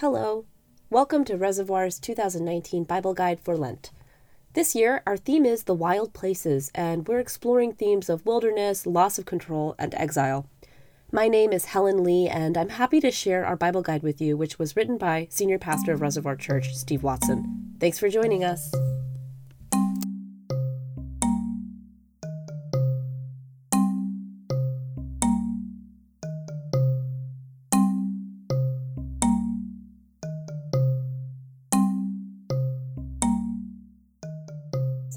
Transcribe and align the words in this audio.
Hello. 0.00 0.46
Welcome 0.88 1.26
to 1.26 1.36
Reservoir's 1.36 1.98
2019 1.98 2.84
Bible 2.84 3.12
Guide 3.12 3.38
for 3.38 3.54
Lent. 3.54 3.90
This 4.54 4.74
year, 4.74 5.02
our 5.06 5.18
theme 5.18 5.44
is 5.44 5.64
the 5.64 5.74
wild 5.74 6.14
places, 6.14 6.70
and 6.74 7.06
we're 7.06 7.18
exploring 7.18 7.74
themes 7.74 8.08
of 8.08 8.24
wilderness, 8.24 8.86
loss 8.86 9.18
of 9.18 9.26
control, 9.26 9.74
and 9.78 9.94
exile. 9.94 10.46
My 11.12 11.28
name 11.28 11.52
is 11.52 11.66
Helen 11.66 12.02
Lee, 12.02 12.28
and 12.28 12.56
I'm 12.56 12.70
happy 12.70 12.98
to 13.00 13.10
share 13.10 13.44
our 13.44 13.56
Bible 13.56 13.82
guide 13.82 14.02
with 14.02 14.22
you, 14.22 14.38
which 14.38 14.58
was 14.58 14.74
written 14.74 14.96
by 14.96 15.28
Senior 15.28 15.58
Pastor 15.58 15.92
of 15.92 16.00
Reservoir 16.00 16.34
Church, 16.34 16.74
Steve 16.74 17.02
Watson. 17.02 17.74
Thanks 17.78 17.98
for 17.98 18.08
joining 18.08 18.42
us. 18.42 18.72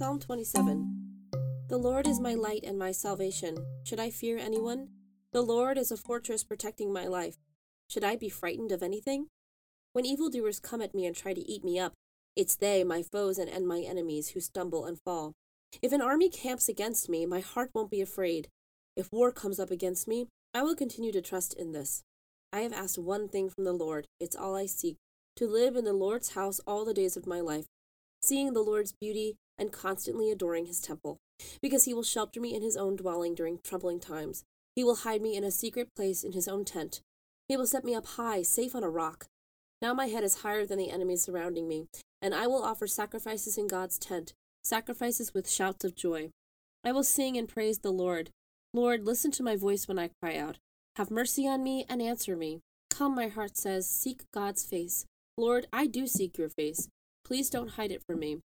Psalm 0.03 0.19
27 0.19 1.29
The 1.69 1.77
Lord 1.77 2.07
is 2.07 2.19
my 2.19 2.33
light 2.33 2.65
and 2.65 2.77
my 2.77 2.91
salvation. 2.91 3.55
Should 3.85 4.01
I 4.01 4.09
fear 4.09 4.37
anyone? 4.37 4.89
The 5.31 5.41
Lord 5.41 5.77
is 5.77 5.91
a 5.91 5.97
fortress 5.97 6.43
protecting 6.43 6.91
my 6.91 7.07
life. 7.07 7.37
Should 7.87 8.03
I 8.03 8.17
be 8.17 8.27
frightened 8.27 8.73
of 8.73 8.83
anything? 8.83 9.27
When 9.93 10.05
evildoers 10.05 10.59
come 10.59 10.81
at 10.81 10.93
me 10.93 11.05
and 11.05 11.15
try 11.15 11.33
to 11.33 11.49
eat 11.49 11.63
me 11.63 11.79
up, 11.79 11.93
it's 12.35 12.57
they, 12.57 12.83
my 12.83 13.01
foes 13.01 13.37
and, 13.37 13.65
my 13.65 13.79
enemies, 13.79 14.31
who 14.31 14.41
stumble 14.41 14.83
and 14.83 14.99
fall. 14.99 15.31
If 15.81 15.93
an 15.93 16.01
army 16.01 16.27
camps 16.27 16.67
against 16.67 17.07
me, 17.07 17.25
my 17.25 17.39
heart 17.39 17.69
won't 17.73 17.89
be 17.89 18.01
afraid. 18.01 18.49
If 18.97 19.07
war 19.09 19.31
comes 19.31 19.57
up 19.57 19.71
against 19.71 20.05
me, 20.05 20.27
I 20.53 20.63
will 20.63 20.75
continue 20.75 21.13
to 21.13 21.21
trust 21.21 21.53
in 21.53 21.71
this. 21.71 22.03
I 22.51 22.59
have 22.59 22.73
asked 22.73 22.99
one 22.99 23.29
thing 23.29 23.49
from 23.49 23.63
the 23.63 23.71
Lord, 23.71 24.07
it's 24.19 24.35
all 24.35 24.53
I 24.53 24.65
seek 24.65 24.97
to 25.37 25.47
live 25.47 25.77
in 25.77 25.85
the 25.85 25.93
Lord's 25.93 26.33
house 26.33 26.59
all 26.67 26.85
the 26.85 26.93
days 26.93 27.17
of 27.17 27.25
my 27.25 27.39
life, 27.39 27.65
seeing 28.23 28.53
the 28.53 28.61
Lord's 28.61 28.93
beauty 28.93 29.35
and 29.57 29.71
constantly 29.71 30.31
adoring 30.31 30.65
his 30.65 30.79
temple, 30.79 31.17
because 31.61 31.85
he 31.85 31.93
will 31.93 32.03
shelter 32.03 32.39
me 32.39 32.55
in 32.55 32.61
his 32.61 32.77
own 32.77 32.95
dwelling 32.95 33.35
during 33.35 33.59
troubling 33.63 33.99
times. 33.99 34.43
He 34.75 34.83
will 34.83 34.95
hide 34.95 35.21
me 35.21 35.35
in 35.35 35.43
a 35.43 35.51
secret 35.51 35.89
place 35.95 36.23
in 36.23 36.31
his 36.31 36.47
own 36.47 36.65
tent. 36.65 37.01
He 37.47 37.57
will 37.57 37.67
set 37.67 37.83
me 37.83 37.93
up 37.93 38.05
high, 38.05 38.41
safe 38.41 38.75
on 38.75 38.83
a 38.83 38.89
rock. 38.89 39.25
Now 39.81 39.93
my 39.93 40.07
head 40.07 40.23
is 40.23 40.41
higher 40.41 40.65
than 40.65 40.77
the 40.77 40.89
enemies 40.89 41.23
surrounding 41.23 41.67
me, 41.67 41.87
and 42.21 42.33
I 42.33 42.47
will 42.47 42.63
offer 42.63 42.87
sacrifices 42.87 43.57
in 43.57 43.67
God's 43.67 43.99
tent, 43.99 44.33
sacrifices 44.63 45.33
with 45.33 45.49
shouts 45.49 45.83
of 45.83 45.95
joy. 45.95 46.29
I 46.83 46.91
will 46.91 47.03
sing 47.03 47.37
and 47.37 47.47
praise 47.47 47.79
the 47.79 47.91
Lord. 47.91 48.29
Lord, 48.73 49.05
listen 49.05 49.29
to 49.31 49.43
my 49.43 49.55
voice 49.55 49.87
when 49.87 49.99
I 49.99 50.09
cry 50.21 50.37
out. 50.37 50.57
Have 50.95 51.11
mercy 51.11 51.47
on 51.47 51.61
me 51.63 51.85
and 51.89 52.01
answer 52.01 52.35
me. 52.35 52.61
Come, 52.89 53.15
my 53.15 53.27
heart 53.27 53.57
says, 53.57 53.89
seek 53.89 54.23
God's 54.33 54.63
face. 54.63 55.05
Lord, 55.37 55.67
I 55.73 55.87
do 55.87 56.07
seek 56.07 56.37
your 56.37 56.49
face. 56.49 56.87
Please 57.25 57.49
don't 57.49 57.71
hide 57.71 57.91
it 57.91 58.03
from 58.05 58.19
me. 58.19 58.39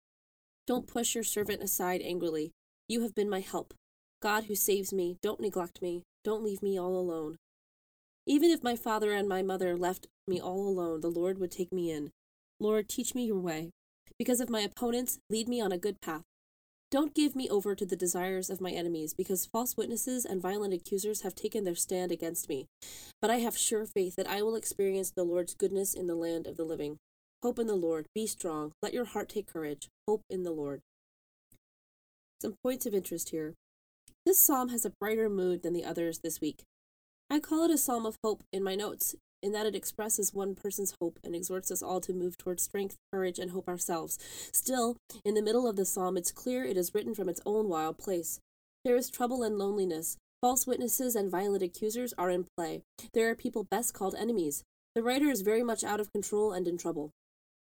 Don't 0.66 0.86
push 0.86 1.14
your 1.14 1.24
servant 1.24 1.62
aside 1.62 2.02
angrily. 2.02 2.52
You 2.88 3.02
have 3.02 3.14
been 3.14 3.30
my 3.30 3.41
help. 3.41 3.74
God 4.20 4.44
who 4.44 4.55
saves 4.55 4.92
me, 4.92 5.16
don't 5.22 5.41
neglect 5.41 5.80
me. 5.80 6.02
Don't 6.24 6.44
leave 6.44 6.62
me 6.62 6.78
all 6.78 6.98
alone. 6.98 7.36
Even 8.27 8.50
if 8.50 8.64
my 8.64 8.74
father 8.74 9.12
and 9.12 9.28
my 9.28 9.42
mother 9.42 9.77
left 9.77 10.08
me 10.27 10.41
all 10.41 10.69
alone, 10.69 11.00
the 11.00 11.10
Lord 11.10 11.38
would 11.38 11.52
take 11.52 11.72
me 11.72 11.92
in. 11.92 12.10
Lord, 12.58 12.88
teach 12.88 13.14
me 13.14 13.27
your 13.27 13.38
way. 13.38 13.70
Because 14.19 14.41
of 14.41 14.50
my 14.50 14.60
opponents, 14.60 15.19
lead 15.30 15.48
me 15.48 15.60
on 15.60 15.72
a 15.72 15.78
good 15.78 16.00
path. 16.00 16.22
Don't 16.91 17.14
give 17.14 17.36
me 17.36 17.48
over 17.48 17.74
to 17.74 17.84
the 17.84 17.97
desires 17.97 18.48
of 18.48 18.60
my 18.60 18.70
enemies, 18.70 19.12
because 19.12 19.47
false 19.47 19.77
witnesses 19.77 20.24
and 20.24 20.41
violent 20.41 20.72
accusers 20.72 21.22
have 21.22 21.34
taken 21.34 21.64
their 21.64 21.74
stand 21.74 22.10
against 22.10 22.48
me. 22.48 22.66
But 23.20 23.30
I 23.30 23.38
have 23.38 23.58
sure 23.58 23.86
faith 23.86 24.16
that 24.16 24.28
I 24.28 24.42
will 24.42 24.56
experience 24.56 25.10
the 25.10 25.24
Lord's 25.24 25.54
goodness 25.54 25.94
in 25.94 26.06
the 26.06 26.14
land 26.14 26.47
of 26.47 26.56
the 26.56 26.64
living. 26.64 26.97
Hope 27.42 27.59
in 27.59 27.67
the 27.67 27.75
Lord. 27.75 28.06
Be 28.15 28.27
strong. 28.27 28.73
Let 28.83 28.95
your 28.95 29.05
heart 29.05 29.29
take 29.29 29.53
courage. 29.53 29.89
Hope 30.09 30.23
in 30.31 30.42
the 30.42 30.51
Lord. 30.51 30.81
Some 32.41 32.56
points 32.62 32.87
of 32.87 32.95
interest 32.95 33.31
here. 33.31 33.55
This 34.25 34.38
psalm 34.38 34.71
has 34.71 34.84
a 34.84 34.93
brighter 34.99 35.28
mood 35.28 35.62
than 35.62 35.72
the 35.72 35.84
others 35.84 36.21
this 36.21 36.41
week. 36.41 36.65
I 37.31 37.38
call 37.38 37.65
it 37.65 37.71
a 37.71 37.78
psalm 37.78 38.06
of 38.06 38.19
hope 38.25 38.43
in 38.53 38.62
my 38.62 38.75
notes, 38.75 39.15
in 39.43 39.53
that 39.53 39.66
it 39.66 39.75
expresses 39.77 40.34
one 40.34 40.55
person's 40.55 40.94
hope 41.00 41.19
and 41.22 41.34
exhorts 41.34 41.71
us 41.71 41.83
all 41.83 42.00
to 42.00 42.12
move 42.12 42.37
towards 42.37 42.62
strength, 42.62 42.97
courage, 43.12 43.39
and 43.39 43.50
hope 43.50 43.69
ourselves. 43.69 44.19
Still, 44.53 44.97
in 45.25 45.34
the 45.34 45.43
middle 45.43 45.69
of 45.69 45.77
the 45.77 45.84
psalm, 45.84 46.16
it's 46.16 46.33
clear 46.33 46.65
it 46.65 46.77
is 46.77 46.94
written 46.94 47.15
from 47.15 47.28
its 47.28 47.41
own 47.47 47.69
wild 47.69 47.99
place. 47.99 48.41
There 48.84 48.97
is 48.97 49.10
trouble 49.10 49.43
and 49.43 49.59
loneliness. 49.59 50.16
False 50.41 50.66
witnesses 50.66 51.15
and 51.15 51.31
violent 51.31 51.62
accusers 51.62 52.15
are 52.19 52.31
in 52.31 52.47
play. 52.56 52.83
There 53.15 53.28
are 53.31 53.34
people 53.34 53.65
best 53.71 53.94
called 53.94 54.15
enemies. 54.15 54.62
The 54.94 55.03
writer 55.03 55.28
is 55.28 55.43
very 55.43 55.62
much 55.62 55.84
out 55.84 56.00
of 56.00 56.12
control 56.12 56.53
and 56.53 56.66
in 56.66 56.78
trouble. 56.78 57.10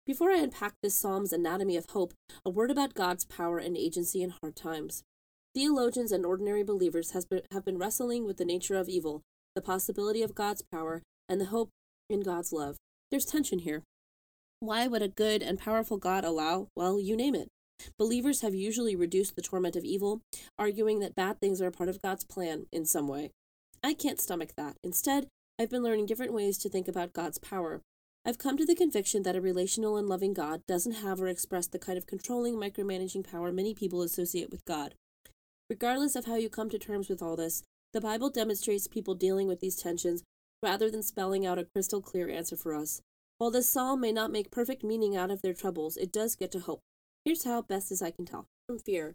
Before 0.05 0.33
I 0.33 0.39
unpack 0.39 0.75
this 0.83 0.97
psalm's 0.97 1.33
anatomy 1.33 1.77
of 1.77 1.87
hope, 1.91 2.13
a 2.45 2.51
word 2.51 2.73
about 2.73 2.95
God's 2.95 3.25
power 3.25 3.59
and 3.59 3.77
agency 3.77 4.21
in 4.21 4.31
hard 4.31 4.57
times. 4.57 5.05
Theologians 5.55 6.11
and 6.11 6.27
ordinary 6.27 6.65
believers 6.65 7.13
been, 7.31 7.43
have 7.53 7.65
been 7.65 7.79
wrestling 7.79 8.27
with 8.27 8.37
the 8.37 8.45
nature 8.45 8.75
of 8.75 8.89
evil, 8.89 9.23
the 9.55 9.63
possibility 9.63 10.21
of 10.21 10.35
God's 10.35 10.61
power, 10.73 11.03
and 11.29 11.41
the 11.41 11.47
hope 11.47 11.69
in 12.11 12.21
God's 12.21 12.53
love. 12.53 12.79
There's 13.13 13.25
tension 13.25 13.61
here. 13.61 13.85
Why 14.59 14.89
would 14.89 15.03
a 15.03 15.09
good 15.09 15.41
and 15.41 15.57
powerful 15.57 15.99
God 15.99 16.25
allow, 16.25 16.67
well, 16.75 17.01
you 17.01 17.17
name 17.17 17.37
it? 17.37 17.47
Believers 17.97 18.41
have 18.41 18.57
usually 18.57 18.97
reduced 18.97 19.37
the 19.37 19.43
torment 19.43 19.77
of 19.77 19.85
evil, 19.85 20.21
arguing 20.59 20.99
that 20.99 21.15
bad 21.15 21.39
things 21.39 21.63
are 21.63 21.69
a 21.69 21.73
part 21.73 21.89
of 21.89 22.03
God's 22.03 22.25
plan 22.25 22.67
in 22.73 22.87
some 22.87 23.07
way. 23.07 23.31
I 23.85 23.95
can't 23.95 24.21
stomach 24.21 24.55
that. 24.57 24.75
Instead, 24.83 25.29
I've 25.61 25.71
been 25.71 25.83
learning 25.85 26.07
different 26.07 26.33
ways 26.33 26.59
to 26.59 26.69
think 26.69 26.89
about 26.89 27.13
God's 27.13 27.39
power, 27.39 27.83
I've 28.25 28.39
come 28.39 28.57
to 28.57 28.65
the 28.65 28.77
conviction 28.77 29.25
that 29.25 29.35
a 29.35 29.41
relational 29.41 29.97
and 29.97 30.09
loving 30.09 30.33
God 30.33 30.63
doesn't 30.69 31.03
have 31.03 31.21
or 31.21 31.27
express 31.27 31.67
the 31.67 31.79
kind 31.79 31.99
of 31.99 32.07
controlling, 32.07 32.55
micromanaging 32.55 33.29
power 33.29 33.51
many 33.51 33.75
people 33.75 34.01
associate 34.03 34.51
with 34.51 34.65
God. 34.65 34.95
Regardless 35.69 36.15
of 36.15 36.27
how 36.27 36.37
you 36.37 36.49
come 36.49 36.71
to 36.71 36.79
terms 36.79 37.09
with 37.09 37.21
all 37.21 37.35
this, 37.35 37.65
the 37.93 38.01
Bible 38.01 38.31
demonstrates 38.31 38.87
people 38.87 39.15
dealing 39.15 39.49
with 39.49 39.59
these 39.61 39.77
tensions 39.77 40.23
rather 40.63 40.89
than 40.89 41.03
spelling 41.03 41.45
out 41.45 41.59
a 41.59 41.65
crystal 41.65 42.01
clear 42.01 42.31
answer 42.31 42.57
for 42.57 42.75
us. 42.75 43.03
While 43.39 43.51
this 43.51 43.69
psalm 43.69 44.01
may 44.01 44.13
not 44.13 44.31
make 44.31 44.53
perfect 44.53 44.85
meaning 44.85 45.17
out 45.17 45.33
of 45.33 45.43
their 45.43 45.53
troubles, 45.53 45.97
it 45.97 46.13
does 46.13 46.37
get 46.37 46.53
to 46.53 46.61
hope. 46.61 46.81
Here's 47.25 47.45
how 47.45 47.63
best 47.63 47.91
as 47.91 48.03
I 48.03 48.13
can 48.13 48.25
tell. 48.25 48.47
From 48.69 48.79
fear. 48.79 49.15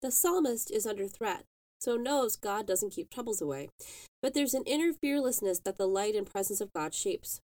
The 0.00 0.12
psalmist 0.12 0.70
is 0.70 0.86
under 0.86 1.08
threat, 1.08 1.44
so 1.80 1.96
knows 1.96 2.36
God 2.36 2.68
doesn't 2.68 2.92
keep 2.92 3.10
troubles 3.10 3.40
away. 3.40 3.68
But 4.22 4.32
there's 4.34 4.54
an 4.54 4.64
inner 4.64 4.92
fearlessness 4.92 5.58
that 5.64 5.76
the 5.76 5.88
light 5.88 6.14
and 6.14 6.30
presence 6.30 6.60
of 6.60 6.72
God 6.72 6.94
shapes. 6.94 7.40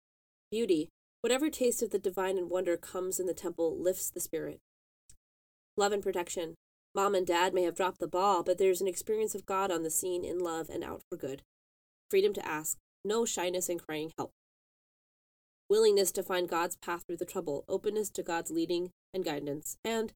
Beauty. 0.50 0.90
Whatever 1.20 1.50
taste 1.50 1.82
of 1.82 1.90
the 1.90 1.98
divine 1.98 2.38
and 2.38 2.48
wonder 2.48 2.76
comes 2.76 3.18
in 3.18 3.26
the 3.26 3.34
temple 3.34 3.76
lifts 3.76 4.08
the 4.08 4.20
spirit. 4.20 4.60
Love 5.76 5.92
and 5.92 6.02
protection. 6.02 6.54
Mom 6.94 7.14
and 7.14 7.26
dad 7.26 7.52
may 7.52 7.64
have 7.64 7.74
dropped 7.74 7.98
the 7.98 8.06
ball, 8.06 8.42
but 8.42 8.58
there's 8.58 8.80
an 8.80 8.88
experience 8.88 9.34
of 9.34 9.44
God 9.44 9.70
on 9.70 9.82
the 9.82 9.90
scene 9.90 10.24
in 10.24 10.38
love 10.38 10.68
and 10.68 10.84
out 10.84 11.02
for 11.08 11.16
good. 11.16 11.42
Freedom 12.08 12.32
to 12.34 12.46
ask. 12.46 12.78
No 13.04 13.24
shyness 13.24 13.68
in 13.68 13.78
crying 13.78 14.12
help. 14.16 14.30
Willingness 15.68 16.12
to 16.12 16.22
find 16.22 16.48
God's 16.48 16.76
path 16.76 17.02
through 17.06 17.18
the 17.18 17.24
trouble. 17.24 17.64
Openness 17.68 18.10
to 18.10 18.22
God's 18.22 18.50
leading 18.50 18.90
and 19.12 19.24
guidance. 19.24 19.76
And 19.84 20.12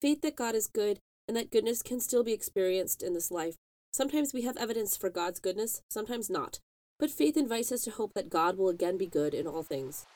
faith 0.00 0.20
that 0.22 0.36
God 0.36 0.54
is 0.54 0.66
good 0.66 0.98
and 1.28 1.36
that 1.36 1.50
goodness 1.52 1.82
can 1.82 2.00
still 2.00 2.24
be 2.24 2.32
experienced 2.32 3.02
in 3.02 3.14
this 3.14 3.30
life. 3.30 3.54
Sometimes 3.92 4.32
we 4.32 4.42
have 4.42 4.56
evidence 4.56 4.96
for 4.96 5.10
God's 5.10 5.40
goodness, 5.40 5.82
sometimes 5.88 6.28
not. 6.28 6.58
But 6.98 7.10
faith 7.10 7.36
invites 7.36 7.72
us 7.72 7.82
to 7.82 7.92
hope 7.92 8.14
that 8.14 8.28
God 8.28 8.58
will 8.58 8.68
again 8.68 8.98
be 8.98 9.06
good 9.06 9.32
in 9.32 9.46
all 9.46 9.62
things. 9.62 10.06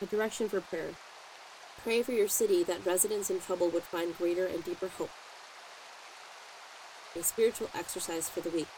A 0.00 0.06
direction 0.06 0.48
for 0.48 0.60
prayer. 0.60 0.90
Pray 1.82 2.02
for 2.02 2.12
your 2.12 2.28
city 2.28 2.62
that 2.64 2.86
residents 2.86 3.30
in 3.30 3.40
trouble 3.40 3.68
would 3.68 3.82
find 3.82 4.16
greater 4.16 4.46
and 4.46 4.62
deeper 4.62 4.88
hope. 4.88 5.10
A 7.16 7.22
spiritual 7.22 7.70
exercise 7.74 8.28
for 8.28 8.40
the 8.40 8.50
week. 8.50 8.68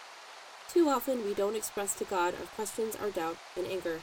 Too 0.73 0.89
often 0.89 1.25
we 1.25 1.35
don't 1.35 1.57
express 1.57 1.95
to 1.97 2.05
God 2.05 2.35
our 2.35 2.47
questions, 2.57 2.97
our 2.97 3.11
doubt, 3.11 3.37
and 3.57 3.67
anger. 3.67 4.01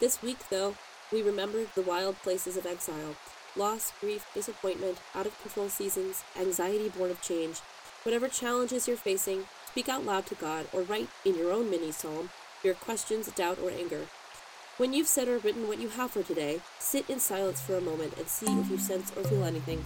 This 0.00 0.22
week, 0.22 0.48
though, 0.48 0.76
we 1.12 1.20
remembered 1.20 1.68
the 1.74 1.82
wild 1.82 2.16
places 2.22 2.56
of 2.56 2.64
exile 2.64 3.16
loss, 3.56 3.92
grief, 4.00 4.26
disappointment, 4.32 4.98
out 5.14 5.26
of 5.26 5.42
control 5.42 5.68
seasons, 5.68 6.22
anxiety 6.38 6.88
born 6.88 7.10
of 7.10 7.20
change. 7.20 7.58
Whatever 8.04 8.28
challenges 8.28 8.86
you're 8.86 8.96
facing, 8.96 9.44
speak 9.66 9.88
out 9.88 10.06
loud 10.06 10.24
to 10.26 10.36
God 10.36 10.66
or 10.72 10.82
write 10.82 11.08
in 11.24 11.36
your 11.36 11.52
own 11.52 11.68
mini 11.68 11.90
psalm 11.90 12.30
your 12.62 12.74
questions, 12.74 13.30
doubt, 13.32 13.58
or 13.58 13.70
anger. 13.70 14.06
When 14.80 14.94
you've 14.94 15.08
said 15.08 15.28
or 15.28 15.36
written 15.36 15.68
what 15.68 15.78
you 15.78 15.90
have 15.90 16.10
for 16.10 16.22
today, 16.22 16.62
sit 16.78 17.10
in 17.10 17.20
silence 17.20 17.60
for 17.60 17.76
a 17.76 17.82
moment 17.82 18.16
and 18.16 18.26
see 18.26 18.46
if 18.46 18.70
you 18.70 18.78
sense 18.78 19.12
or 19.14 19.22
feel 19.24 19.44
anything. 19.44 19.84